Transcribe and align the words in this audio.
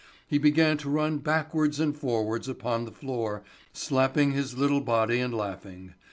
He 0.25 0.39
began 0.39 0.77
to 0.77 0.89
run 0.89 1.19
backwards 1.19 1.79
and 1.79 1.95
forwards 1.95 2.49
upon 2.49 2.85
the 2.85 2.91
floor, 2.91 3.43
slapping 3.71 4.31
his 4.31 4.57
little 4.57 4.81
body 4.81 5.19
and 5.19 5.31
laughing. 5.31 5.93